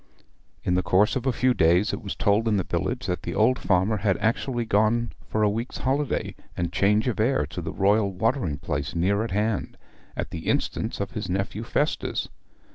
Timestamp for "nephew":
11.29-11.63